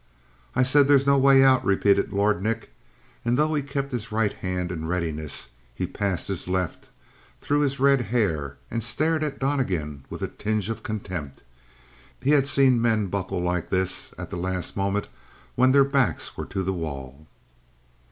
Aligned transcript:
"I 0.55 0.63
said 0.63 0.87
there 0.87 0.95
was 0.97 1.05
no 1.05 1.15
way 1.19 1.43
out," 1.43 1.63
repeated 1.63 2.11
Lord 2.11 2.41
Nick, 2.41 2.71
and 3.23 3.37
though 3.37 3.53
he 3.53 3.61
kept 3.61 3.91
his 3.91 4.11
right 4.11 4.33
hand 4.33 4.71
in 4.71 4.87
readiness, 4.87 5.49
he 5.75 5.85
passed 5.85 6.27
his 6.27 6.47
left 6.47 6.89
through 7.39 7.59
his 7.59 7.79
red 7.79 8.01
hair 8.01 8.57
and 8.71 8.83
stared 8.83 9.23
at 9.23 9.37
Donnegan 9.37 10.03
with 10.09 10.23
a 10.23 10.27
tinge 10.27 10.69
of 10.71 10.81
contempt; 10.81 11.43
he 12.19 12.31
had 12.31 12.47
seen 12.47 12.81
men 12.81 13.09
buckle 13.09 13.41
like 13.43 13.69
this 13.69 14.11
at 14.17 14.31
the 14.31 14.37
last 14.37 14.75
moment 14.75 15.07
when 15.53 15.71
their 15.71 15.85
backs 15.85 16.35
were 16.35 16.45
to 16.47 16.63
the 16.63 16.73
wall. 16.73 17.27